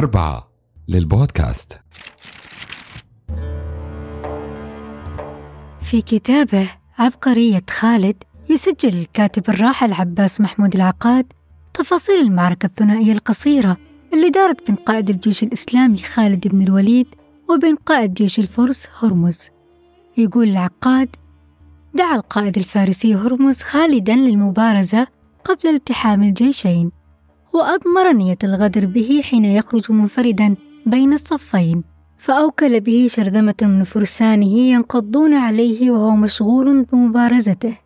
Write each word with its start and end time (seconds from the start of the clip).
أربعة 0.00 0.48
للبودكاست. 0.88 1.80
في 5.80 6.02
كتابه 6.02 6.70
عبقرية 6.98 7.62
خالد 7.70 8.16
يسجل 8.48 8.98
الكاتب 8.98 9.50
الراحل 9.50 9.92
عباس 9.92 10.40
محمود 10.40 10.74
العقاد 10.74 11.32
تفاصيل 11.74 12.20
المعركة 12.20 12.66
الثنائية 12.66 13.12
القصيرة 13.12 13.76
اللي 14.12 14.30
دارت 14.30 14.66
بين 14.66 14.76
قائد 14.76 15.10
الجيش 15.10 15.42
الإسلامي 15.42 15.98
خالد 15.98 16.48
بن 16.48 16.62
الوليد 16.62 17.06
وبين 17.50 17.76
قائد 17.76 18.14
جيش 18.14 18.38
الفرس 18.38 18.88
هرمز. 18.98 19.48
يقول 20.16 20.48
العقاد 20.48 21.16
دعا 21.94 22.16
القائد 22.16 22.58
الفارسي 22.58 23.14
هرمز 23.14 23.62
خالدا 23.62 24.14
للمبارزة 24.16 25.06
قبل 25.44 25.68
التحام 25.68 26.22
الجيشين 26.22 26.99
وأضمر 27.52 28.12
نية 28.12 28.38
الغدر 28.44 28.86
به 28.86 29.20
حين 29.24 29.44
يخرج 29.44 29.92
منفردا 29.92 30.56
بين 30.86 31.12
الصفين 31.12 31.84
فأوكل 32.18 32.80
به 32.80 33.06
شرذمة 33.10 33.54
من 33.62 33.84
فرسانه 33.84 34.58
ينقضون 34.58 35.34
عليه 35.34 35.90
وهو 35.90 36.10
مشغول 36.10 36.82
بمبارزته. 36.82 37.76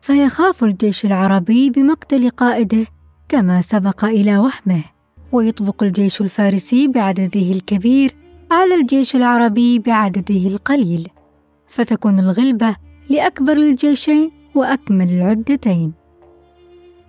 فيخاف 0.00 0.64
الجيش 0.64 1.06
العربي 1.06 1.70
بمقتل 1.70 2.30
قائده 2.30 2.86
كما 3.28 3.60
سبق 3.60 4.04
إلى 4.04 4.38
وهمه 4.38 4.84
ويطبق 5.32 5.82
الجيش 5.82 6.20
الفارسي 6.20 6.88
بعدده 6.88 7.52
الكبير 7.52 8.16
على 8.50 8.74
الجيش 8.74 9.16
العربي 9.16 9.78
بعدده 9.78 10.46
القليل. 10.46 11.08
فتكون 11.68 12.18
الغلبة 12.18 12.76
لأكبر 13.10 13.52
الجيشين 13.52 14.30
وأكمل 14.54 15.10
العدتين. 15.10 15.92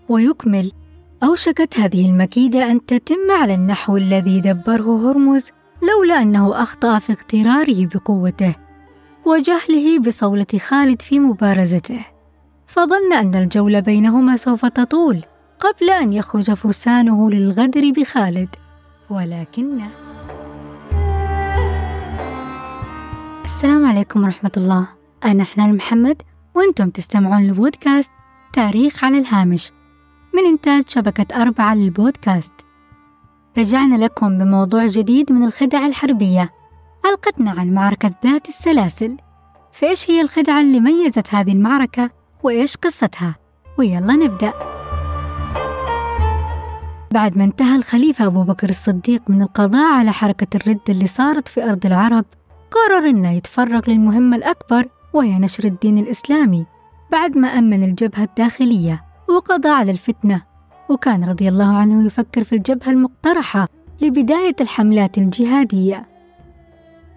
ويكمل 0.09 0.71
أوشكت 1.23 1.79
هذه 1.79 2.09
المكيدة 2.09 2.71
أن 2.71 2.85
تتم 2.85 3.31
على 3.31 3.53
النحو 3.53 3.97
الذي 3.97 4.39
دبره 4.39 5.11
هرمز 5.11 5.45
لولا 5.81 6.21
أنه 6.21 6.61
أخطأ 6.61 6.99
في 6.99 7.13
اغتراره 7.13 7.85
بقوته 7.85 8.55
وجهله 9.25 9.99
بصولة 9.99 10.47
خالد 10.59 11.01
في 11.01 11.19
مبارزته. 11.19 12.05
فظن 12.67 13.13
أن 13.13 13.35
الجولة 13.35 13.79
بينهما 13.79 14.35
سوف 14.35 14.65
تطول 14.65 15.23
قبل 15.59 15.89
أن 15.89 16.13
يخرج 16.13 16.53
فرسانه 16.53 17.29
للغدر 17.29 17.91
بخالد. 17.91 18.49
ولكنه 19.09 19.89
السلام 23.45 23.85
عليكم 23.85 24.23
ورحمة 24.23 24.51
الله. 24.57 24.87
أنا 25.25 25.43
حنان 25.43 25.75
محمد 25.75 26.21
وأنتم 26.55 26.89
تستمعون 26.89 27.47
لبودكاست 27.47 28.11
تاريخ 28.53 29.03
على 29.03 29.17
الهامش. 29.19 29.71
من 30.33 30.45
إنتاج 30.45 30.89
شبكة 30.89 31.41
أربعة 31.41 31.75
للبودكاست. 31.75 32.53
رجعنا 33.57 33.95
لكم 34.05 34.37
بموضوع 34.37 34.85
جديد 34.85 35.31
من 35.31 35.43
الخدع 35.43 35.85
الحربية. 35.85 36.49
حلقتنا 37.03 37.51
عن 37.51 37.73
معركة 37.73 38.11
ذات 38.25 38.49
السلاسل. 38.49 39.17
فإيش 39.71 40.09
هي 40.11 40.21
الخدعة 40.21 40.61
اللي 40.61 40.79
ميزت 40.79 41.35
هذه 41.35 41.51
المعركة؟ 41.51 42.09
وإيش 42.43 42.77
قصتها؟ 42.77 43.35
ويلا 43.77 44.13
نبدأ. 44.13 44.53
بعد 47.11 47.37
ما 47.37 47.43
انتهى 47.43 47.75
الخليفة 47.75 48.25
أبو 48.25 48.43
بكر 48.43 48.69
الصديق 48.69 49.21
من 49.27 49.41
القضاء 49.41 49.93
على 49.93 50.11
حركة 50.11 50.57
الردة 50.57 50.81
اللي 50.89 51.07
صارت 51.07 51.47
في 51.47 51.63
أرض 51.63 51.85
العرب 51.85 52.25
قرر 52.71 53.09
إنه 53.09 53.31
يتفرغ 53.31 53.89
للمهمة 53.89 54.37
الأكبر 54.37 54.87
وهي 55.13 55.39
نشر 55.39 55.63
الدين 55.63 55.97
الإسلامي. 55.97 56.65
بعد 57.11 57.37
ما 57.37 57.47
أمن 57.47 57.83
الجبهة 57.83 58.23
الداخلية. 58.23 59.06
وقضى 59.29 59.69
على 59.69 59.91
الفتنة. 59.91 60.41
وكان 60.89 61.23
رضي 61.23 61.49
الله 61.49 61.75
عنه 61.77 62.05
يفكر 62.05 62.43
في 62.43 62.55
الجبهة 62.55 62.89
المقترحة 62.89 63.67
لبداية 64.01 64.55
الحملات 64.61 65.17
الجهادية. 65.17 66.05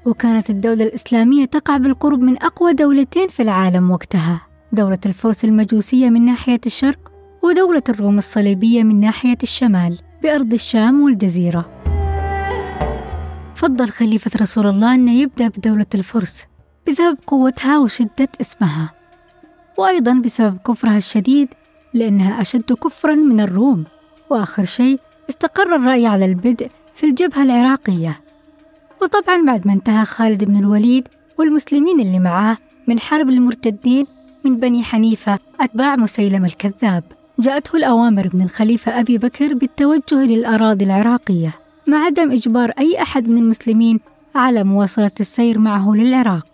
وكانت 0.07 0.51
الدولة 0.51 0.85
الإسلامية 0.85 1.45
تقع 1.45 1.77
بالقرب 1.77 2.21
من 2.21 2.43
أقوى 2.43 2.73
دولتين 2.73 3.29
في 3.29 3.43
العالم 3.43 3.91
وقتها. 3.91 4.41
دولة 4.73 4.99
الفرس 5.07 5.45
المجوسية 5.45 6.11
من 6.11 6.25
ناحية 6.25 6.61
الشرق 6.67 7.13
ودولة 7.43 7.83
الروم 7.89 8.19
الصليبية 8.19 8.83
من 8.83 9.01
ناحية 9.01 9.39
الشمال 9.43 9.99
بأرض 10.23 10.53
الشام 10.53 11.03
والجزيرة. 11.03 11.71
فضل 13.55 13.89
خليفة 13.89 14.31
رسول 14.41 14.67
الله 14.67 14.95
أن 14.95 15.09
يبدأ 15.09 15.49
بدولة 15.49 15.87
الفرس 15.95 16.47
بسبب 16.89 17.19
قوتها 17.27 17.79
وشدة 17.79 18.29
اسمها 18.41 18.91
وأيضا 19.79 20.15
بسبب 20.25 20.59
كفرها 20.59 20.97
الشديد 20.97 21.49
لأنها 21.95 22.41
أشد 22.41 22.73
كفرا 22.73 23.15
من 23.15 23.41
الروم. 23.41 23.85
وآخر 24.31 24.65
شيء 24.65 25.01
استقر 25.29 25.77
الرأي 25.77 26.07
على 26.07 26.25
البدء 26.25 26.71
في 26.95 27.07
الجبهة 27.07 27.43
العراقية. 27.43 28.21
وطبعا 29.03 29.45
بعد 29.47 29.67
ما 29.67 29.73
انتهى 29.73 30.05
خالد 30.05 30.45
بن 30.45 30.57
الوليد 30.57 31.09
والمسلمين 31.39 32.01
اللي 32.01 32.19
معاه 32.19 32.57
من 32.89 33.01
حرب 33.01 33.29
المرتدين 33.29 34.07
من 34.45 34.61
بني 34.61 34.83
حنيفة 34.83 35.39
أتباع 35.61 35.97
مسيلمة 35.97 36.47
الكذاب 36.47 37.05
جاءته 37.39 37.77
الأوامر 37.77 38.31
من 38.35 38.43
الخليفة 38.43 39.01
أبي 39.01 39.19
بكر 39.19 39.55
بالتوجه 39.55 40.15
للأراضي 40.15 40.85
العراقية 40.85 41.55
مع 41.87 42.05
عدم 42.05 42.31
إجبار 42.31 42.71
أي 42.79 43.03
أحد 43.03 43.29
من 43.29 43.39
المسلمين 43.39 44.01
على 44.35 44.65
مواصلة 44.65 45.11
السير 45.21 45.59
معه 45.59 45.95
للعراق. 45.95 46.47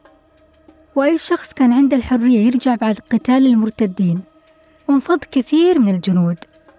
وأي 0.96 1.18
شخص 1.18 1.52
كان 1.52 1.72
عنده 1.72 1.96
الحرية 1.96 2.46
يرجع 2.46 2.74
بعد 2.74 2.98
قتال 3.10 3.46
المرتدين. 3.46 4.20
وانفض 4.88 5.18
كثير 5.30 5.78
من 5.78 5.94
الجنود 5.94 6.36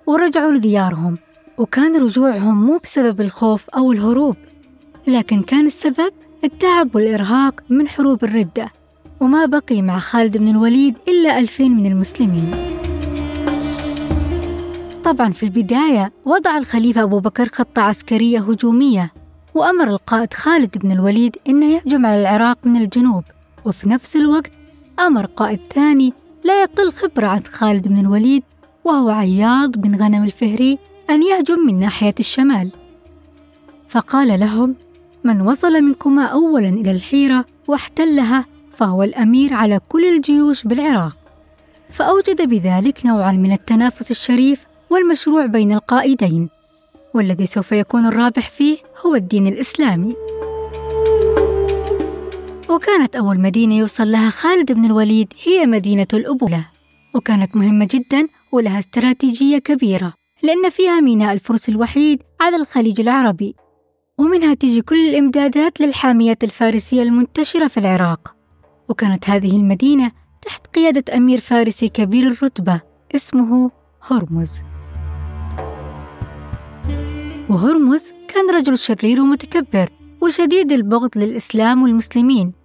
ورجعوا 0.07 0.51
لديارهم 0.51 1.17
وكان 1.57 2.01
رجوعهم 2.03 2.65
مو 2.65 2.77
بسبب 2.77 3.21
الخوف 3.21 3.69
أو 3.69 3.91
الهروب 3.91 4.35
لكن 5.07 5.41
كان 5.41 5.65
السبب 5.65 6.11
التعب 6.43 6.95
والإرهاق 6.95 7.63
من 7.69 7.87
حروب 7.87 8.23
الردة 8.23 8.71
وما 9.19 9.45
بقي 9.45 9.81
مع 9.81 9.99
خالد 9.99 10.37
بن 10.37 10.47
الوليد 10.47 10.97
إلا 11.07 11.39
ألفين 11.39 11.71
من 11.71 11.85
المسلمين. 11.85 12.51
طبعا 15.03 15.31
في 15.31 15.43
البداية 15.43 16.11
وضع 16.25 16.57
الخليفة 16.57 17.03
أبو 17.03 17.19
بكر 17.19 17.49
خطة 17.49 17.81
عسكرية 17.81 18.39
هجومية 18.39 19.11
وأمر 19.55 19.87
القائد 19.87 20.33
خالد 20.33 20.77
بن 20.77 20.91
الوليد 20.91 21.37
أنه 21.47 21.65
يهجم 21.65 22.05
على 22.05 22.21
العراق 22.21 22.57
من 22.63 22.81
الجنوب 22.81 23.23
وفي 23.65 23.89
نفس 23.89 24.15
الوقت 24.15 24.51
أمر 24.99 25.25
قائد 25.25 25.59
ثاني 25.73 26.13
لا 26.47 26.61
يقل 26.61 26.91
خبرة 26.91 27.27
عن 27.27 27.43
خالد 27.43 27.87
بن 27.87 27.99
الوليد 27.99 28.43
وهو 28.83 29.09
عياض 29.09 29.71
بن 29.71 29.95
غنم 29.95 30.23
الفهري 30.23 30.77
أن 31.09 31.23
يهجم 31.23 31.59
من 31.59 31.79
ناحية 31.79 32.15
الشمال. 32.19 32.69
فقال 33.87 34.39
لهم 34.39 34.75
من 35.23 35.41
وصل 35.41 35.81
منكما 35.81 36.25
أولا 36.25 36.69
إلى 36.69 36.91
الحيرة 36.91 37.45
واحتلها 37.67 38.45
فهو 38.73 39.03
الأمير 39.03 39.53
على 39.53 39.79
كل 39.89 40.05
الجيوش 40.05 40.63
بالعراق. 40.63 41.17
فأوجد 41.89 42.41
بذلك 42.41 43.05
نوعا 43.05 43.31
من 43.31 43.51
التنافس 43.51 44.11
الشريف 44.11 44.67
والمشروع 44.89 45.45
بين 45.45 45.71
القائدين 45.71 46.49
والذي 47.13 47.45
سوف 47.45 47.71
يكون 47.71 48.05
الرابح 48.05 48.49
فيه 48.49 48.77
هو 49.05 49.15
الدين 49.15 49.47
الإسلامي. 49.47 50.15
وكانت 52.69 53.15
أول 53.15 53.39
مدينة 53.39 53.75
يوصل 53.75 54.11
لها 54.11 54.29
خالد 54.29 54.71
بن 54.71 54.85
الوليد 54.85 55.33
هي 55.43 55.65
مدينة 55.65 56.07
الأبولة. 56.13 56.65
وكانت 57.15 57.55
مهمة 57.55 57.87
جدا 57.91 58.27
ولها 58.51 58.79
استراتيجية 58.79 59.57
كبيرة 59.57 60.13
لأن 60.43 60.69
فيها 60.69 60.99
ميناء 60.99 61.33
الفرس 61.33 61.69
الوحيد 61.69 62.23
على 62.41 62.55
الخليج 62.55 63.01
العربي. 63.01 63.55
ومنها 64.17 64.53
تجي 64.53 64.81
كل 64.81 65.09
الإمدادات 65.09 65.81
للحاميات 65.81 66.43
الفارسية 66.43 67.03
المنتشرة 67.03 67.67
في 67.67 67.77
العراق. 67.77 68.35
وكانت 68.89 69.29
هذه 69.29 69.55
المدينة 69.55 70.11
تحت 70.41 70.67
قيادة 70.67 71.17
أمير 71.17 71.39
فارسي 71.39 71.89
كبير 71.89 72.27
الرتبة 72.27 72.81
اسمه 73.15 73.71
هرمز. 74.01 74.61
وهرمز 77.49 78.11
كان 78.27 78.55
رجل 78.55 78.77
شرير 78.77 79.21
ومتكبر 79.21 79.89
وشديد 80.21 80.71
البغض 80.71 81.17
للإسلام 81.17 81.83
والمسلمين. 81.83 82.56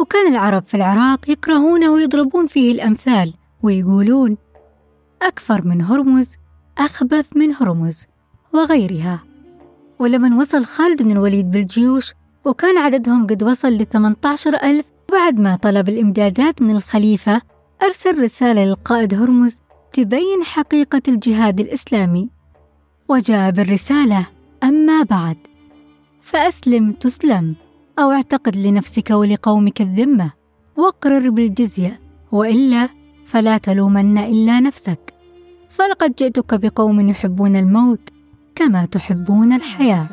وكان 0.00 0.32
العرب 0.32 0.66
في 0.66 0.74
العراق 0.76 1.30
يكرهونه 1.30 1.90
ويضربون 1.90 2.46
فيه 2.46 2.72
الأمثال 2.72 3.34
ويقولون 3.62 4.36
أكثر 5.22 5.66
من 5.66 5.82
هرمز 5.82 6.36
أخبث 6.78 7.36
من 7.36 7.52
هرمز 7.54 8.06
وغيرها. 8.52 9.22
ولمن 9.98 10.32
وصل 10.32 10.64
خالد 10.64 11.02
بن 11.02 11.10
الوليد 11.10 11.50
بالجيوش 11.50 12.12
وكان 12.44 12.78
عددهم 12.78 13.26
قد 13.26 13.42
وصل 13.42 13.68
ل 13.68 13.86
18 13.86 14.54
ألف 14.54 14.86
بعد 15.12 15.40
ما 15.40 15.56
طلب 15.56 15.88
الإمدادات 15.88 16.62
من 16.62 16.76
الخليفة 16.76 17.42
أرسل 17.82 18.22
رسالة 18.22 18.64
للقائد 18.64 19.14
هرمز 19.14 19.58
تبين 19.92 20.42
حقيقة 20.44 21.02
الجهاد 21.08 21.60
الإسلامي. 21.60 22.30
وجاء 23.08 23.50
بالرسالة 23.50 24.26
أما 24.62 25.02
بعد 25.02 25.36
فأسلم 26.22 26.92
تسلم. 26.92 27.54
أو 27.98 28.10
اعتقد 28.10 28.56
لنفسك 28.56 29.10
ولقومك 29.10 29.80
الذمة 29.80 30.32
واقرر 30.76 31.30
بالجزية 31.30 32.00
وإلا 32.32 32.88
فلا 33.26 33.58
تلومن 33.58 34.18
إلا 34.18 34.60
نفسك. 34.60 35.14
فلقد 35.70 36.14
جئتك 36.14 36.54
بقوم 36.54 37.08
يحبون 37.08 37.56
الموت 37.56 38.00
كما 38.54 38.84
تحبون 38.84 39.52
الحياة. 39.52 40.08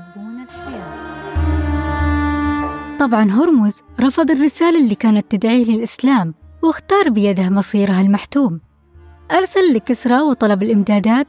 طبعا 2.99 3.31
هرمز 3.31 3.81
رفض 3.99 4.31
الرسالة 4.31 4.83
اللي 4.83 4.95
كانت 4.95 5.25
تدعيه 5.31 5.65
للإسلام 5.65 6.33
واختار 6.63 7.09
بيده 7.09 7.49
مصيرها 7.49 8.01
المحتوم. 8.01 8.59
أرسل 9.31 9.73
لكسرى 9.73 10.21
وطلب 10.21 10.63
الإمدادات 10.63 11.27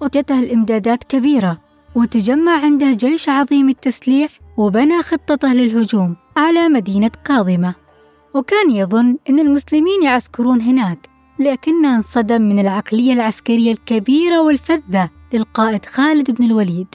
وجدته 0.00 0.40
الإمدادات 0.40 1.04
كبيرة 1.04 1.58
وتجمع 1.94 2.64
عنده 2.64 2.92
جيش 2.92 3.28
عظيم 3.28 3.68
التسليح 3.68 4.30
وبنى 4.58 5.02
خطته 5.02 5.52
للهجوم 5.52 6.16
على 6.36 6.68
مدينة 6.68 7.10
كاظمة. 7.24 7.74
وكان 8.34 8.70
يظن 8.70 9.16
أن 9.28 9.38
المسلمين 9.38 10.02
يعسكرون 10.02 10.60
هناك 10.60 11.08
لكنه 11.38 11.96
انصدم 11.96 12.42
من 12.42 12.58
العقلية 12.58 13.12
العسكرية 13.12 13.72
الكبيرة 13.72 14.40
والفذة 14.40 15.10
للقائد 15.32 15.86
خالد 15.86 16.30
بن 16.30 16.44
الوليد. 16.44 16.86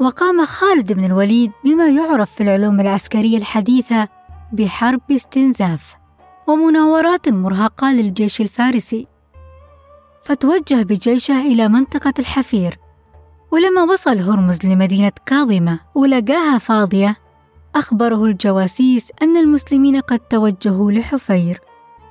وقام 0.00 0.44
خالد 0.44 0.92
بن 0.92 1.04
الوليد 1.04 1.52
بما 1.64 1.88
يعرف 1.88 2.30
في 2.34 2.42
العلوم 2.42 2.80
العسكرية 2.80 3.36
الحديثة 3.36 4.08
بحرب 4.52 5.00
استنزاف 5.10 5.96
ومناورات 6.46 7.28
مرهقة 7.28 7.92
للجيش 7.92 8.40
الفارسي. 8.40 9.06
فتوجه 10.22 10.82
بجيشه 10.82 11.40
إلى 11.40 11.68
منطقة 11.68 12.14
الحفير 12.18 12.78
ولما 13.52 13.82
وصل 13.82 14.18
هرمز 14.18 14.58
لمدينة 14.64 15.12
كاظمة 15.26 15.78
ولقاها 15.94 16.58
فاضية 16.58 17.16
أخبره 17.74 18.24
الجواسيس 18.24 19.12
أن 19.22 19.36
المسلمين 19.36 20.00
قد 20.00 20.18
توجهوا 20.18 20.92
لحفير 20.92 21.60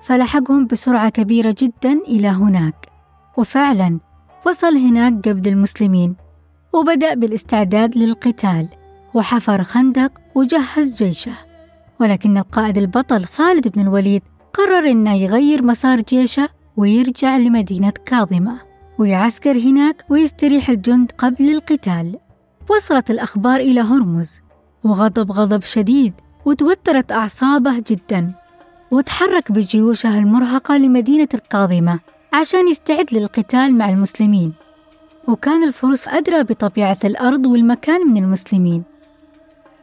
فلحقهم 0.04 0.68
بسرعة 0.68 1.10
كبيرة 1.10 1.56
جدا 1.58 1.94
إلى 2.08 2.28
هناك. 2.28 2.88
وفعلا 3.38 4.00
وصل 4.46 4.78
هناك 4.78 5.30
قبل 5.30 5.48
المسلمين 5.48 6.16
وبدأ 6.74 7.14
بالاستعداد 7.14 7.98
للقتال 7.98 8.68
وحفر 9.14 9.64
خندق 9.64 10.12
وجهز 10.36 10.94
جيشه. 10.94 11.34
ولكن 12.00 12.38
القائد 12.38 12.78
البطل 12.78 13.26
خالد 13.26 13.68
بن 13.68 13.82
الوليد 13.82 14.22
قرر 14.54 14.92
إنه 14.92 15.14
يغير 15.14 15.64
مسار 15.64 16.02
جيشه 16.02 16.50
ويرجع 16.78 17.38
لمدينة 17.38 17.94
كاظمة. 18.06 18.67
ويعسكر 19.00 19.58
هناك 19.58 20.06
ويستريح 20.10 20.70
الجند 20.70 21.12
قبل 21.18 21.50
القتال. 21.50 22.16
وصلت 22.70 23.12
الأخبار 23.12 23.60
إلى 23.60 23.82
هرمز 23.82 24.42
وغضب 24.84 25.32
غضب 25.32 25.64
شديد 25.64 26.14
وتوترت 26.46 27.12
أعصابه 27.12 27.84
جدا 27.88 28.34
وتحرك 28.92 29.52
بجيوشه 29.52 30.20
المرهقة 30.20 30.78
لمدينة 30.78 31.28
الكاظمة 31.34 32.00
عشان 32.34 32.68
يستعد 32.68 33.14
للقتال 33.14 33.78
مع 33.78 33.90
المسلمين. 33.90 34.54
وكان 35.28 35.64
الفرس 35.64 36.08
أدرى 36.08 36.44
بطبيعة 36.44 36.98
الأرض 37.04 37.46
والمكان 37.46 38.08
من 38.08 38.24
المسلمين. 38.24 38.84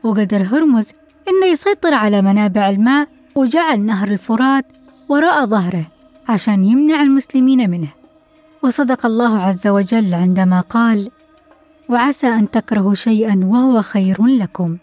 وقدر 0.02 0.42
هرمز 0.42 0.88
إنه 1.28 1.46
يسيطر 1.46 1.94
على 1.94 2.22
منابع 2.22 2.70
الماء 2.70 3.08
وجعل 3.34 3.80
نهر 3.80 4.08
الفرات 4.08 4.64
وراء 5.08 5.46
ظهره 5.46 5.86
عشان 6.28 6.64
يمنع 6.64 7.02
المسلمين 7.02 7.70
منه. 7.70 7.88
وصدق 8.64 9.06
الله 9.06 9.38
عز 9.38 9.66
وجل 9.66 10.14
عندما 10.14 10.60
قال 10.60 11.10
وعسى 11.88 12.26
أن 12.26 12.50
تكرهوا 12.50 12.94
شيئا 12.94 13.40
وهو 13.44 13.82
خير 13.82 14.26
لكم. 14.26 14.76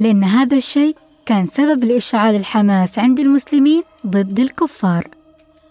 لأن 0.00 0.24
هذا 0.24 0.56
الشيء 0.56 0.96
كان 1.26 1.46
سبب 1.46 1.84
لإشعال 1.84 2.34
الحماس 2.34 2.98
عند 2.98 3.20
المسلمين 3.20 3.82
ضد 4.06 4.40
الكفار. 4.40 5.08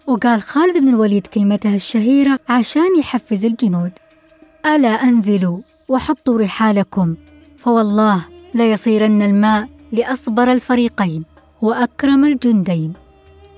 وقال 0.06 0.42
خالد 0.42 0.78
بن 0.78 0.88
الوليد 0.88 1.26
كلمته 1.26 1.74
الشهيرة 1.74 2.38
عشان 2.48 2.98
يحفز 2.98 3.44
الجنود 3.44 3.92
ألا 4.66 4.88
أنزلوا 4.88 5.58
وحطوا 5.88 6.38
رحالكم 6.38 7.14
فوالله 7.58 8.24
ليصيرن 8.54 9.22
الماء 9.22 9.68
لأصبر 9.92 10.52
الفريقين 10.52 11.24
وأكرم 11.62 12.24
الجندين. 12.24 13.03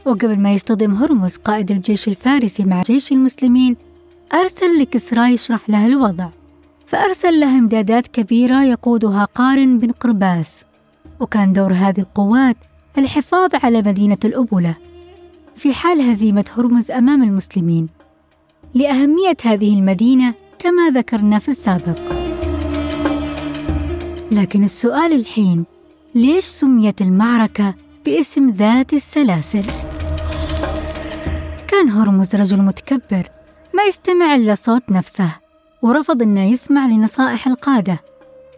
وقبل 0.07 0.39
ما 0.39 0.53
يصطدم 0.53 0.95
هرمز 0.95 1.37
قائد 1.37 1.71
الجيش 1.71 2.09
الفارسي 2.09 2.65
مع 2.65 2.83
جيش 2.83 3.13
المسلمين 3.13 3.77
أرسل 4.33 4.81
لكسرى 4.81 5.33
يشرح 5.33 5.71
له 5.71 5.87
الوضع. 5.87 6.29
فأرسل 6.87 7.41
له 7.41 7.59
إمدادات 7.59 8.07
كبيرة 8.07 8.63
يقودها 8.63 9.25
قارن 9.25 9.79
بن 9.79 9.91
قرباس. 9.91 10.65
وكان 11.21 11.53
دور 11.53 11.73
هذه 11.73 12.01
القوات 12.01 12.57
الحفاظ 12.99 13.51
على 13.55 13.83
مدينة 13.83 14.19
الأبولة. 14.25 14.75
في 15.57 15.73
حال 15.73 16.01
هزيمة 16.01 16.45
هرمز 16.57 16.91
أمام 16.91 17.23
المسلمين. 17.23 17.89
لأهمية 18.75 19.37
هذه 19.45 19.79
المدينة 19.79 20.35
كما 20.59 20.91
ذكرنا 20.91 21.39
في 21.39 21.49
السابق. 21.49 21.99
لكن 24.31 24.65
السؤال 24.65 25.13
الحين 25.13 25.65
ليش 26.15 26.45
سميت 26.45 27.03
المعركة 27.03 27.75
باسم 28.07 28.51
ذات 28.51 28.93
السلاسل؟ 28.93 29.65
كان 31.69 31.89
هرمز 31.89 32.37
رجل 32.37 32.63
متكبر 32.63 33.29
ما 33.75 33.83
يستمع 33.83 34.35
إلا 34.35 34.55
صوت 34.55 34.91
نفسه 34.91 35.37
ورفض 35.83 36.23
أنه 36.23 36.45
يسمع 36.45 36.87
لنصائح 36.87 37.47
القادة 37.47 38.01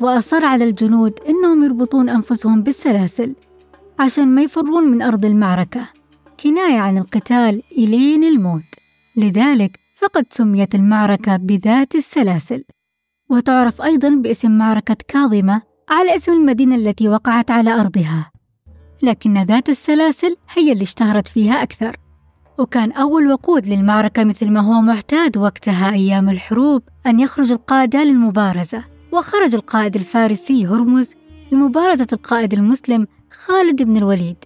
وأصر 0.01 0.45
على 0.45 0.65
الجنود 0.65 1.13
أنهم 1.29 1.65
يربطون 1.65 2.09
أنفسهم 2.09 2.63
بالسلاسل 2.63 3.35
عشان 3.99 4.35
ما 4.35 4.43
يفرون 4.43 4.85
من 4.91 5.03
أرض 5.03 5.25
المعركة. 5.25 5.89
كناية 6.41 6.79
عن 6.79 6.99
القتال 6.99 7.63
إلين 7.79 8.25
الموت. 8.25 8.69
لذلك 9.17 9.79
فقد 9.99 10.27
سميت 10.31 10.75
المعركة 10.75 11.37
بذات 11.37 11.95
السلاسل. 11.95 12.65
وتعرف 13.31 13.83
أيضا 13.83 14.09
باسم 14.09 14.59
معركة 14.59 14.97
كاظمة 15.09 15.63
على 15.89 16.17
اسم 16.17 16.33
المدينة 16.33 16.75
التي 16.75 17.09
وقعت 17.09 17.51
على 17.51 17.71
أرضها. 17.71 18.31
لكن 19.03 19.43
ذات 19.43 19.69
السلاسل 19.69 20.37
هي 20.55 20.73
اللي 20.73 20.83
اشتهرت 20.83 21.29
فيها 21.29 21.63
أكثر. 21.63 21.97
وكان 22.59 22.93
أول 22.93 23.33
وقود 23.33 23.67
للمعركة 23.67 24.25
مثل 24.25 24.51
ما 24.51 24.61
هو 24.61 24.81
معتاد 24.81 25.37
وقتها 25.37 25.93
أيام 25.93 26.29
الحروب 26.29 26.83
أن 27.07 27.21
يخرج 27.21 27.53
القادة 27.53 28.05
للمبارزة. 28.05 28.85
وخرج 29.13 29.55
القائد 29.55 29.95
الفارسي 29.95 30.67
هرمز 30.67 31.15
لمبارزة 31.53 32.07
القائد 32.13 32.53
المسلم 32.53 33.07
خالد 33.31 33.83
بن 33.83 33.97
الوليد. 33.97 34.37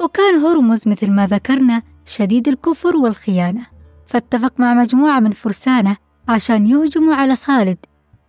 وكان 0.00 0.34
هرمز 0.34 0.88
مثل 0.88 1.10
ما 1.10 1.26
ذكرنا 1.26 1.82
شديد 2.06 2.48
الكفر 2.48 2.96
والخيانة. 2.96 3.66
فاتفق 4.06 4.60
مع 4.60 4.74
مجموعة 4.74 5.20
من 5.20 5.30
فرسانه 5.30 5.96
عشان 6.28 6.66
يهجموا 6.66 7.14
على 7.14 7.36
خالد 7.36 7.78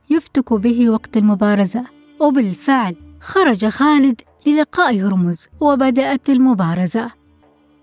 يفتكوا 0.09 0.57
به 0.57 0.89
وقت 0.89 1.17
المبارزة. 1.17 1.83
وبالفعل 2.19 2.95
خرج 3.19 3.65
خالد 3.65 4.21
للقاء 4.47 4.99
هرمز 4.99 5.47
وبدأت 5.59 6.29
المبارزة. 6.29 7.11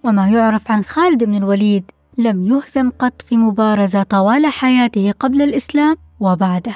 وما 0.05 0.29
يعرف 0.29 0.71
عن 0.71 0.83
خالد 0.83 1.25
بن 1.25 1.35
الوليد 1.35 1.85
لم 2.19 2.47
يهزم 2.47 2.91
قط 2.91 3.23
في 3.23 3.37
مبارزة 3.37 4.03
طوال 4.03 4.47
حياته 4.47 5.13
قبل 5.13 5.43
الإسلام 5.43 5.97
وبعده. 6.21 6.75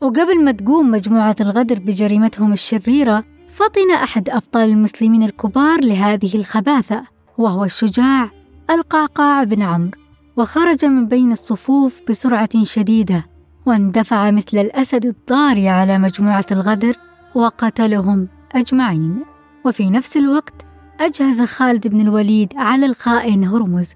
وقبل 0.00 0.44
ما 0.44 0.52
تقوم 0.52 0.90
مجموعة 0.90 1.36
الغدر 1.40 1.78
بجريمتهم 1.78 2.52
الشريرة 2.52 3.24
فطن 3.54 3.90
أحد 3.90 4.30
أبطال 4.30 4.68
المسلمين 4.70 5.22
الكبار 5.22 5.80
لهذه 5.80 6.36
الخباثة 6.36 7.02
وهو 7.38 7.64
الشجاع 7.64 8.30
القعقاع 8.70 9.44
بن 9.44 9.62
عمرو. 9.62 9.98
وخرج 10.36 10.84
من 10.84 11.08
بين 11.08 11.32
الصفوف 11.32 12.00
بسرعة 12.08 12.64
شديدة 12.64 13.24
واندفع 13.66 14.30
مثل 14.30 14.58
الأسد 14.58 15.06
الضاري 15.06 15.68
على 15.68 15.98
مجموعة 15.98 16.46
الغدر 16.52 16.96
وقتلهم. 17.34 18.28
أجمعين. 18.54 19.24
وفي 19.64 19.90
نفس 19.90 20.16
الوقت 20.16 20.54
أجهز 21.00 21.42
خالد 21.42 21.88
بن 21.88 22.00
الوليد 22.00 22.52
على 22.56 22.86
الخائن 22.86 23.44
هرمز 23.44 23.90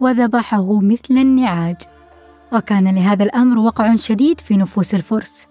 وذبحه 0.00 0.80
مثل 0.80 1.14
النعاج. 1.18 1.76
وكان 2.52 2.94
لهذا 2.94 3.24
الأمر 3.24 3.58
وقع 3.58 3.94
شديد 3.94 4.40
في 4.40 4.56
نفوس 4.56 4.94
الفرس 4.94 5.46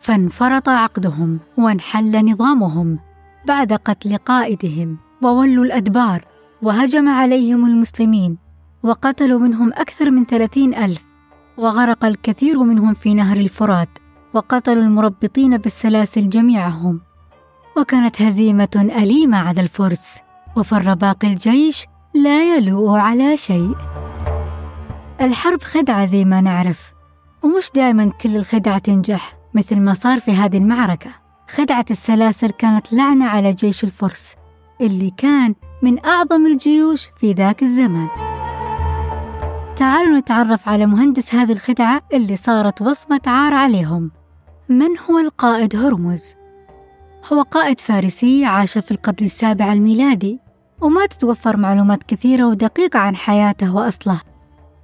فانفرط 0.00 0.68
عقدهم 0.68 1.40
وانحل 1.58 2.24
نظامهم 2.24 2.98
بعد 3.46 3.72
قتل 3.72 4.16
قائدهم. 4.16 4.98
وولوا 5.22 5.64
الأدبار 5.64 6.24
وهجم 6.62 7.08
عليهم 7.08 7.66
المسلمين 7.66 8.38
وقتلوا 8.82 9.38
منهم 9.38 9.72
أكثر 9.72 10.10
من 10.10 10.24
ثلاثين 10.24 10.74
ألف. 10.74 11.04
وغرق 11.58 12.04
الكثير 12.04 12.62
منهم 12.62 12.94
في 12.94 13.14
نهر 13.14 13.36
الفرات 13.36 13.88
وقتلوا 14.34 14.82
المربطين 14.82 15.56
بالسلاسل 15.56 16.28
جميعهم. 16.28 17.00
وكانت 17.76 18.22
هزيمة 18.22 18.68
أليمة 18.76 19.38
على 19.38 19.60
الفرس 19.60 20.18
وفر 20.56 20.94
باقي 20.94 21.28
الجيش 21.28 21.86
لا 22.14 22.56
يلوء 22.56 22.98
على 22.98 23.36
شيء. 23.36 23.76
الحرب 25.20 25.62
خدعة 25.62 26.04
زي 26.04 26.24
ما 26.24 26.40
نعرف 26.40 26.92
ومش 27.42 27.70
دائما 27.74 28.12
كل 28.20 28.36
الخدع 28.36 28.78
تنجح 28.78 29.36
مثل 29.54 29.76
ما 29.76 29.94
صار 29.94 30.20
في 30.20 30.30
هذه 30.30 30.56
المعركة. 30.56 31.10
خدعة 31.48 31.84
السلاسل 31.90 32.50
كانت 32.50 32.92
لعنة 32.92 33.26
على 33.26 33.50
جيش 33.50 33.84
الفرس 33.84 34.34
اللي 34.80 35.10
كان 35.16 35.54
من 35.82 36.04
أعظم 36.04 36.46
الجيوش 36.46 37.08
في 37.20 37.32
ذاك 37.32 37.62
الزمان. 37.62 38.08
تعالوا 39.76 40.18
نتعرف 40.18 40.68
على 40.68 40.86
مهندس 40.86 41.34
هذه 41.34 41.52
الخدعة 41.52 42.02
اللي 42.12 42.36
صارت 42.36 42.82
وصمة 42.82 43.20
عار 43.26 43.54
عليهم. 43.54 44.10
من 44.68 44.98
هو 45.10 45.18
القائد 45.18 45.76
هرمز؟ 45.76 46.24
هو 47.32 47.42
قائد 47.42 47.80
فارسي 47.80 48.44
عاش 48.44 48.78
في 48.78 48.90
القرن 48.90 49.16
السابع 49.22 49.72
الميلادي 49.72 50.40
وما 50.80 51.06
تتوفر 51.06 51.56
معلومات 51.56 52.02
كثيرة 52.02 52.44
ودقيقة 52.44 52.98
عن 52.98 53.16
حياته 53.16 53.76
وأصله. 53.76 54.20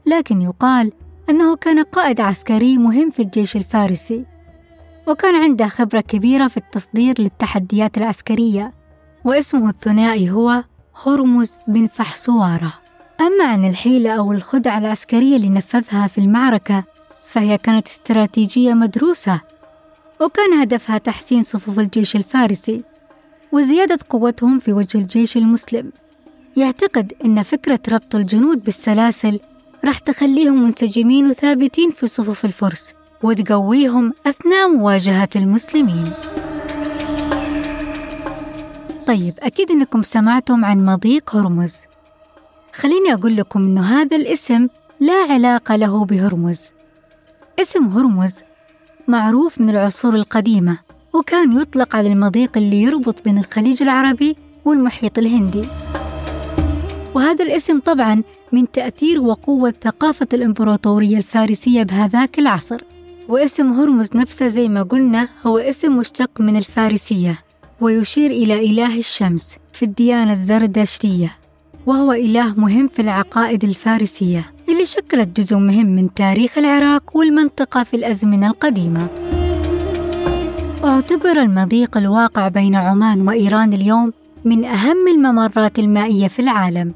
لكن 0.06 0.42
يقال 0.42 0.92
أنه 1.30 1.56
كان 1.56 1.82
قائد 1.82 2.20
عسكري 2.20 2.78
مهم 2.78 3.10
في 3.10 3.22
الجيش 3.22 3.56
الفارسي 3.56 4.26
وكان 5.06 5.34
عنده 5.42 5.68
خبرة 5.68 6.00
كبيرة 6.00 6.48
في 6.48 6.56
التصدير 6.56 7.14
للتحديات 7.18 7.98
العسكرية 7.98 8.72
واسمه 9.24 9.70
الثنائي 9.70 10.30
هو 10.30 10.64
هرمز 11.06 11.58
بن 11.68 11.86
فحصوارة. 11.86 12.72
أما 13.20 13.44
عن 13.44 13.64
الحيلة 13.64 14.10
أو 14.10 14.32
الخدعة 14.32 14.78
العسكرية 14.78 15.36
اللي 15.36 15.48
نفذها 15.48 16.06
في 16.06 16.18
المعركة 16.18 16.84
فهي 17.24 17.58
كانت 17.58 17.86
استراتيجية 17.86 18.74
مدروسة 18.74 19.40
وكان 20.20 20.52
هدفها 20.52 20.98
تحسين 20.98 21.42
صفوف 21.42 21.78
الجيش 21.78 22.16
الفارسي 22.16 22.82
وزيادة 23.52 23.98
قوتهم 24.08 24.58
في 24.58 24.72
وجه 24.72 24.98
الجيش 24.98 25.36
المسلم. 25.36 25.92
يعتقد 26.56 27.12
أن 27.24 27.42
فكرة 27.42 27.80
ربط 27.88 28.14
الجنود 28.14 28.64
بالسلاسل 28.64 29.40
راح 29.84 29.98
تخليهم 29.98 30.62
منسجمين 30.62 31.26
وثابتين 31.26 31.90
في 31.90 32.06
صفوف 32.06 32.44
الفرس 32.44 32.92
وتقويهم 33.22 34.12
أثناء 34.26 34.68
مواجهة 34.68 35.28
المسلمين. 35.36 36.12
طيب 39.06 39.34
أكيد 39.38 39.70
أنكم 39.70 40.02
سمعتم 40.02 40.64
عن 40.64 40.86
مضيق 40.86 41.36
هرمز. 41.36 41.76
خليني 42.72 43.14
أقول 43.14 43.36
لكم 43.36 43.62
أنه 43.62 43.82
هذا 43.82 44.16
الاسم 44.16 44.68
لا 45.00 45.26
علاقة 45.30 45.76
له 45.76 46.04
بهرمز. 46.04 46.60
اسم 47.60 47.86
هرمز 47.86 48.34
معروف 49.08 49.60
من 49.60 49.70
العصور 49.70 50.14
القديمة 50.14 50.78
وكان 51.12 51.60
يطلق 51.60 51.96
على 51.96 52.12
المضيق 52.12 52.56
اللي 52.56 52.82
يربط 52.82 53.24
بين 53.24 53.38
الخليج 53.38 53.82
العربي 53.82 54.36
والمحيط 54.64 55.18
الهندي. 55.18 55.62
وهذا 57.14 57.44
الاسم 57.44 57.80
طبعا 57.80 58.22
من 58.52 58.70
تأثير 58.70 59.20
وقوة 59.20 59.74
ثقافة 59.82 60.28
الإمبراطورية 60.34 61.16
الفارسية 61.16 61.82
بهذاك 61.82 62.38
العصر. 62.38 62.82
واسم 63.28 63.72
هرمز 63.72 64.08
نفسه 64.14 64.48
زي 64.48 64.68
ما 64.68 64.82
قلنا 64.82 65.28
هو 65.46 65.58
اسم 65.58 65.96
مشتق 65.96 66.40
من 66.40 66.56
الفارسية 66.56 67.38
ويشير 67.80 68.30
إلى 68.30 68.70
إله 68.70 68.98
الشمس 68.98 69.54
في 69.72 69.84
الديانة 69.84 70.32
الزردشتية. 70.32 71.39
وهو 71.86 72.12
إله 72.12 72.54
مهم 72.60 72.88
في 72.88 73.02
العقائد 73.02 73.64
الفارسية 73.64 74.52
اللي 74.68 74.86
شكلت 74.86 75.40
جزء 75.40 75.56
مهم 75.56 75.86
من 75.86 76.14
تاريخ 76.14 76.58
العراق 76.58 77.16
والمنطقة 77.16 77.82
في 77.82 77.94
الأزمنة 77.96 78.46
القديمة. 78.46 79.06
أعتبر 80.84 81.42
المضيق 81.42 81.96
الواقع 81.96 82.48
بين 82.48 82.74
عمان 82.74 83.28
وإيران 83.28 83.72
اليوم 83.72 84.12
من 84.44 84.64
أهم 84.64 85.08
الممرات 85.08 85.78
المائية 85.78 86.28
في 86.28 86.42
العالم 86.42 86.94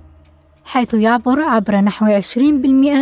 حيث 0.64 0.95
يعبر 0.95 1.43
عبر 1.43 1.76
نحو 1.76 2.21
20% 2.21 2.38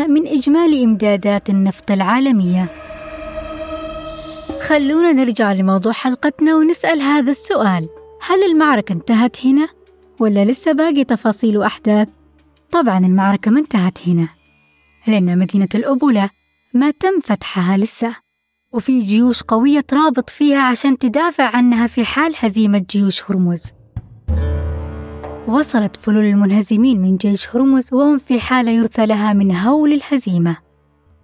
من 0.06 0.26
إجمالي 0.26 0.84
إمدادات 0.84 1.50
النفط 1.50 1.90
العالمية. 1.90 2.66
خلونا 4.60 5.12
نرجع 5.12 5.52
لموضوع 5.52 5.92
حلقتنا 5.92 6.56
ونسأل 6.56 7.00
هذا 7.00 7.30
السؤال. 7.30 7.88
هل 8.28 8.42
المعركة 8.52 8.92
انتهت 8.92 9.46
هنا؟ 9.46 9.68
ولا 10.22 10.44
لسه 10.44 10.72
باقي 10.72 11.04
تفاصيل 11.04 11.58
وأحداث؟ 11.58 12.08
طبعا 12.70 12.98
المعركة 12.98 13.50
ما 13.50 13.60
انتهت 13.60 14.08
هنا 14.08 14.28
لأن 15.06 15.38
مدينة 15.38 15.68
الأبولة 15.74 16.30
ما 16.74 16.90
تم 16.90 17.20
فتحها 17.24 17.76
لسه 17.76 18.16
وفي 18.72 19.00
جيوش 19.00 19.42
قوية 19.42 19.80
ترابط 19.80 20.30
فيها 20.30 20.62
عشان 20.62 20.98
تدافع 20.98 21.56
عنها 21.56 21.86
في 21.86 22.04
حال 22.04 22.34
هزيمة 22.38 22.84
جيوش 22.90 23.30
هرمز. 23.30 23.62
وصلت 25.48 25.96
فلول 25.96 26.24
المنهزمين 26.24 27.02
من 27.02 27.16
جيش 27.16 27.56
هرمز 27.56 27.88
وهم 27.92 28.18
في 28.18 28.40
حالة 28.40 28.70
يرثى 28.70 29.06
لها 29.06 29.32
من 29.32 29.56
هول 29.56 29.92
الهزيمة 29.92 30.56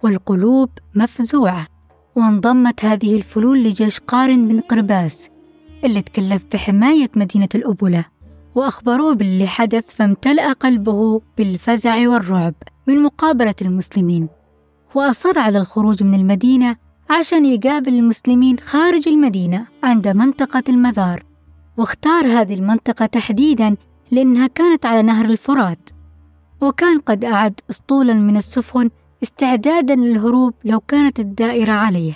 والقلوب 0.03 0.69
مفزوعة. 0.95 1.67
وانضمت 2.15 2.85
هذه 2.85 3.15
الفلول 3.15 3.63
لجيش 3.63 3.99
قارن 3.99 4.47
بن 4.47 4.61
قرباس 4.61 5.29
اللي 5.83 6.01
تكلف 6.01 6.43
بحماية 6.53 7.09
مدينة 7.15 7.49
الأبولة 7.55 8.05
وأخبروه 8.59 9.13
باللي 9.15 9.47
حدث 9.47 9.95
فامتلأ 9.95 10.53
قلبه 10.53 11.21
بالفزع 11.37 12.09
والرعب 12.09 12.53
من 12.87 13.03
مقابلة 13.03 13.55
المسلمين. 13.61 14.27
وأصر 14.95 15.39
على 15.39 15.57
الخروج 15.57 16.03
من 16.03 16.13
المدينة 16.13 16.75
عشان 17.09 17.45
يقابل 17.45 17.93
المسلمين 17.93 18.59
خارج 18.59 19.07
المدينة 19.07 19.67
عند 19.83 20.07
منطقة 20.07 20.63
المذار. 20.69 21.23
واختار 21.77 22.27
هذه 22.27 22.53
المنطقة 22.53 23.05
تحديداً 23.05 23.75
لأنها 24.11 24.47
كانت 24.47 24.85
على 24.85 25.01
نهر 25.01 25.25
الفرات. 25.25 25.89
وكان 26.61 26.99
قد 26.99 27.25
أعد 27.25 27.59
أسطولا 27.69 28.13
من 28.13 28.37
السفن 28.37 28.89
استعدادا 29.23 29.95
للهروب 29.95 30.53
لو 30.65 30.79
كانت 30.79 31.19
الدائرة 31.19 31.71
عليه. 31.71 32.13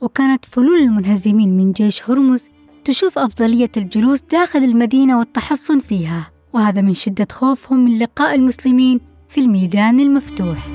وكانت 0.00 0.44
فلول 0.44 0.78
المنهزمين 0.78 1.56
من 1.56 1.72
جيش 1.72 2.10
هرمز 2.10 2.48
تشوف 2.90 3.18
أفضلية 3.18 3.70
الجلوس 3.76 4.20
داخل 4.22 4.64
المدينة 4.64 5.18
والتحصن 5.18 5.80
فيها. 5.80 6.30
وهذا 6.52 6.80
من 6.80 6.94
شدة 6.94 7.26
خوفهم 7.32 7.84
من 7.84 7.98
لقاء 7.98 8.34
المسلمين 8.34 9.00
في 9.28 9.40
الميدان 9.40 10.00
المفتوح. 10.00 10.68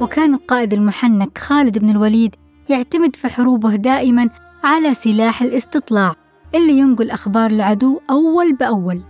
وكان 0.00 0.34
القائد 0.34 0.72
المحنك 0.72 1.38
خالد 1.38 1.78
بن 1.78 1.90
الوليد 1.90 2.34
يعتمد 2.68 3.16
في 3.16 3.28
حروبه 3.28 3.76
دائما 3.76 4.30
على 4.64 4.94
سلاح 4.94 5.42
الاستطلاع 5.42 6.14
اللي 6.54 6.78
ينقل 6.78 7.10
أخبار 7.10 7.50
العدو 7.50 8.00
أول 8.10 8.52
بأول. 8.52 9.02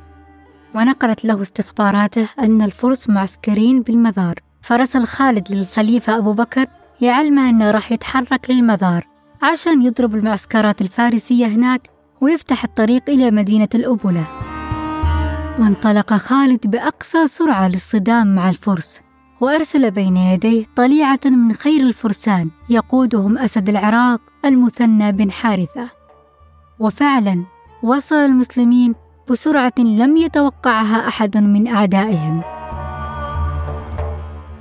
ونقلت 0.75 1.25
له 1.25 1.42
استخباراته 1.42 2.28
أن 2.38 2.62
الفرس 2.62 3.08
معسكرين 3.08 3.82
بالمذار 3.82 4.35
فرسل 4.62 5.04
خالد 5.04 5.52
للخليفة 5.52 6.18
أبو 6.18 6.32
بكر 6.32 6.66
يعلمه 7.00 7.50
أنه 7.50 7.70
راح 7.70 7.92
يتحرك 7.92 8.50
للمذار 8.50 9.17
عشان 9.42 9.83
يضرب 9.83 10.14
المعسكرات 10.14 10.80
الفارسية 10.80 11.47
هناك 11.47 11.90
ويفتح 12.21 12.64
الطريق 12.64 13.11
إلى 13.11 13.30
مدينة 13.30 13.68
الأبولة 13.75 14.25
وانطلق 15.59 16.12
خالد 16.12 16.66
بأقصى 16.66 17.26
سرعة 17.26 17.68
للصدام 17.68 18.35
مع 18.35 18.49
الفرس 18.49 19.00
وأرسل 19.40 19.90
بين 19.90 20.16
يديه 20.16 20.66
طليعة 20.76 21.21
من 21.25 21.52
خير 21.52 21.80
الفرسان 21.80 22.50
يقودهم 22.71 23.38
أسد 23.38 23.68
العراق 23.68 24.21
المثنى 24.45 25.12
بن 25.12 25.30
حارثة. 25.30 25.90
وفعلا 26.78 27.45
وصل 27.83 28.16
المسلمين 28.16 28.95
بسرعة 29.30 29.73
لم 29.78 30.16
يتوقعها 30.16 31.09
أحد 31.09 31.37
من 31.37 31.68
أعدائهم. 31.68 32.42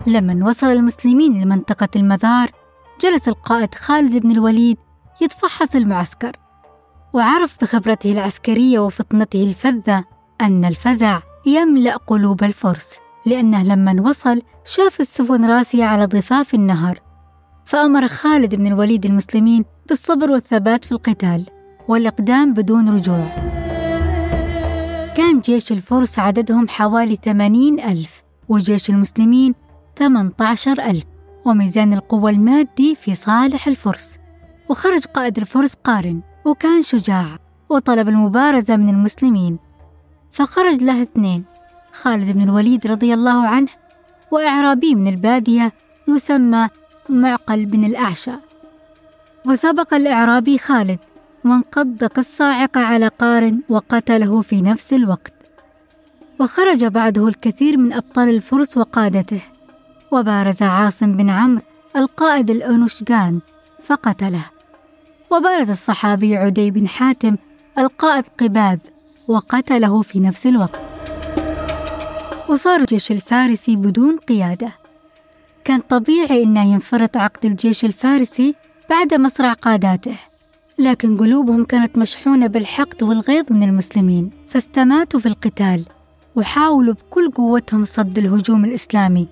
لما 0.07 0.47
وصل 0.49 0.67
المسلمين 0.67 1.41
لمنطقة 1.43 1.89
المذار 1.95 2.51
جلس 3.01 3.27
القائد 3.27 3.75
خالد 3.75 4.17
بن 4.17 4.31
الوليد 4.31 4.77
يتفحص 5.21 5.75
المعسكر 5.75 6.31
وعرف 7.13 7.57
بخبرته 7.61 8.11
العسكرية 8.11 8.79
وفطنته 8.79 9.43
الفذة 9.43 10.03
أن 10.41 10.65
الفزع 10.65 11.19
يملأ 11.45 11.95
قلوب 11.97 12.43
الفرس 12.43 12.99
لأنه 13.25 13.63
لما 13.63 14.09
وصل 14.09 14.41
شاف 14.65 14.99
السفن 14.99 15.45
راسية 15.45 15.83
على 15.85 16.05
ضفاف 16.05 16.53
النهر 16.53 16.99
فأمر 17.65 18.07
خالد 18.07 18.55
بن 18.55 18.67
الوليد 18.67 19.05
المسلمين 19.05 19.65
بالصبر 19.87 20.31
والثبات 20.31 20.85
في 20.85 20.91
القتال 20.91 21.45
والإقدام 21.87 22.53
بدون 22.53 22.89
رجوع. 22.89 23.27
كان 25.15 25.39
جيش 25.39 25.71
الفرس 25.71 26.19
عددهم 26.19 26.67
حوالي 26.67 27.17
ثمانين 27.23 27.79
ألف 27.79 28.23
وجيش 28.49 28.89
المسلمين 28.89 29.55
ثمانية 29.97 30.31
عشر 30.39 30.81
ألف. 30.81 31.03
وميزان 31.47 31.93
القوة 31.93 32.29
المادي 32.29 32.95
في 32.95 33.15
صالح 33.15 33.67
الفرس. 33.67 34.17
وخرج 34.69 35.05
قائد 35.05 35.37
الفرس 35.37 35.73
قارن 35.73 36.21
وكان 36.45 36.81
شجاع 36.81 37.25
وطلب 37.69 38.09
المبارزة 38.09 38.75
من 38.75 38.89
المسلمين. 38.89 39.59
فخرج 40.31 40.83
له 40.83 41.01
اثنين 41.01 41.43
خالد 41.93 42.31
بن 42.31 42.41
الوليد 42.41 42.87
رضي 42.87 43.13
الله 43.13 43.47
عنه 43.47 43.67
وإعرابي 44.31 44.95
من 44.95 45.07
البادية 45.07 45.73
يسمى 46.07 46.67
معقل 47.09 47.65
بن 47.65 47.85
الأعشى. 47.85 48.31
وسبق 49.45 49.93
الإعرابي 49.93 50.57
خالد 50.57 50.99
وانقض 51.45 52.09
الصاعقة 52.17 52.81
على 52.81 53.07
قارن 53.07 53.61
وقتله 53.69 54.41
في 54.41 54.61
نفس 54.61 54.93
الوقت. 54.93 55.33
وخرج 56.39 56.85
بعده 56.85 57.27
الكثير 57.27 57.77
من 57.77 57.93
أبطال 57.93 58.29
الفرس 58.29 58.77
وقادته. 58.77 59.41
وبارز 60.11 60.63
عاصم 60.63 61.17
بن 61.17 61.29
عمرو 61.29 61.61
القائد 61.95 62.49
الأنوشجان 62.49 63.39
فقتله. 63.83 64.45
وبارز 65.31 65.69
الصحابي 65.69 66.37
عدي 66.37 66.71
بن 66.71 66.87
حاتم 66.87 67.35
القائد 67.77 68.23
قباذ 68.37 68.79
وقتله 69.27 70.01
في 70.01 70.19
نفس 70.19 70.47
الوقت. 70.47 70.81
وصار 72.49 72.79
الجيش 72.79 73.11
الفارسي 73.11 73.75
بدون 73.75 74.17
قيادة. 74.17 74.71
كان 75.63 75.79
طبيعي 75.79 76.43
أنه 76.43 76.73
ينفرط 76.73 77.17
عقد 77.17 77.45
الجيش 77.45 77.85
الفارسي 77.85 78.55
بعد 78.89 79.13
مصرع 79.13 79.53
قاداته 79.53 80.15
لكن 80.79 81.17
قلوبهم 81.17 81.65
كانت 81.65 81.97
مشحونة 81.97 82.47
بالحقد 82.47 83.03
والغيظ 83.03 83.45
من 83.49 83.63
المسلمين 83.63 84.31
فاستماتوا 84.47 85.19
في 85.19 85.25
القتال 85.25 85.85
وحاولوا 86.35 86.93
بكل 86.93 87.31
قوتهم 87.31 87.85
صد 87.85 88.17
الهجوم 88.17 88.65
الإسلامي. 88.65 89.27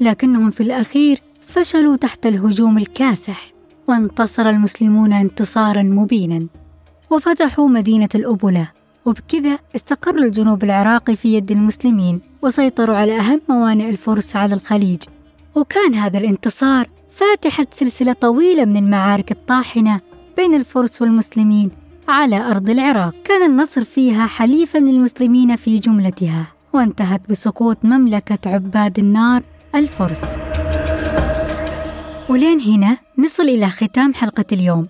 لكنهم 0.00 0.50
في 0.50 0.62
الأخير 0.62 1.22
فشلوا 1.40 1.96
تحت 1.96 2.26
الهجوم 2.26 2.78
الكاسح 2.78 3.52
وانتصر 3.88 4.48
المسلمون 4.48 5.12
انتصارا 5.12 5.82
مبينا. 5.82 6.46
وفتحوا 7.10 7.68
مدينة 7.68 8.08
الأبلة. 8.14 8.68
وبكذا 9.04 9.58
استقر 9.76 10.18
الجنوب 10.18 10.64
العراقي 10.64 11.16
في 11.16 11.34
يد 11.34 11.50
المسلمين 11.50 12.20
وسيطروا 12.42 12.96
على 12.96 13.18
أهم 13.18 13.40
موانئ 13.48 13.88
الفرس 13.88 14.36
على 14.36 14.54
الخليج. 14.54 15.02
وكان 15.54 15.94
هذا 15.94 16.18
الانتصار 16.18 16.88
فاتحة 17.10 17.66
سلسلة 17.70 18.12
طويلة 18.12 18.64
من 18.64 18.76
المعارك 18.76 19.32
الطاحنة 19.32 20.00
بين 20.36 20.54
الفرس 20.54 21.02
والمسلمين 21.02 21.70
على 22.08 22.50
أرض 22.50 22.70
العراق. 22.70 23.14
كان 23.24 23.50
النصر 23.50 23.84
فيها 23.84 24.26
حليفا 24.26 24.78
للمسلمين 24.78 25.56
في 25.56 25.78
جملتها 25.78 26.46
وانتهت 26.72 27.20
بسقوط 27.30 27.84
مملكة 27.84 28.50
عباد 28.50 28.98
النار 28.98 29.42
الفرس. 29.74 30.22
ولين 32.28 32.60
هنا 32.60 32.98
نصل 33.18 33.42
إلى 33.42 33.68
ختام 33.68 34.14
حلقة 34.14 34.44
اليوم. 34.52 34.88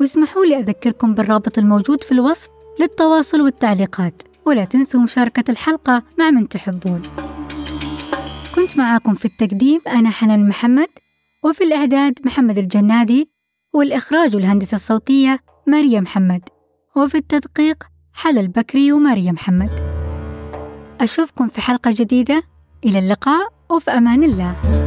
واسمحوا 0.00 0.44
لي 0.44 0.58
أذكركم 0.58 1.14
بالرابط 1.14 1.58
الموجود 1.58 2.02
في 2.02 2.12
الوصف 2.12 2.48
للتواصل 2.80 3.40
والتعليقات 3.40 4.22
ولا 4.46 4.64
تنسوا 4.64 5.00
مشاركة 5.00 5.50
الحلقة 5.50 6.02
مع 6.18 6.30
من 6.30 6.48
تحبون. 6.48 7.02
كنت 8.54 8.78
معاكم 8.78 9.14
في 9.14 9.24
التقديم 9.24 9.80
أنا 9.86 10.10
حنان 10.10 10.48
محمد 10.48 10.88
وفي 11.44 11.64
الإعداد 11.64 12.18
محمد 12.24 12.58
الجنادي 12.58 13.30
والإخراج 13.72 14.34
والهندسة 14.36 14.74
الصوتية 14.74 15.40
مريم 15.66 16.02
محمد 16.02 16.42
وفي 16.96 17.14
التدقيق 17.14 17.84
حلا 18.12 18.40
البكري 18.40 18.92
ومريم 18.92 19.34
محمد 19.34 19.70
أشوفكم 21.00 21.48
في 21.48 21.60
حلقة 21.60 21.90
جديدة 21.94 22.42
إلى 22.84 22.98
اللقاء. 22.98 23.59
وفي 23.70 23.90
أمان 23.90 24.24
الله. 24.24 24.79